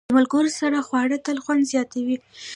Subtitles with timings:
[0.09, 2.17] د ملګرو سره خواړه تل خوند زیاتوي.